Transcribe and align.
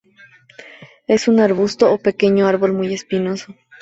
Es 1.05 1.27
un 1.27 1.39
arbusto 1.39 1.93
o 1.93 1.99
pequeño 1.99 2.47
árbol 2.47 2.73
muy 2.73 2.91
espinoso. 2.91 3.53